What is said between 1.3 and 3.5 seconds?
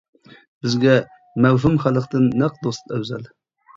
مەۋھۇم خەلقتىن نەق دوست ئەۋزەل.